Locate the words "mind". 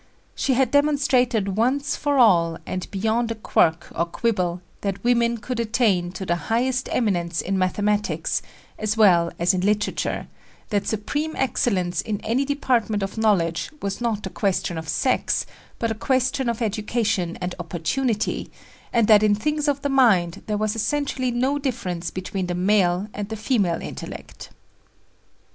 19.87-20.41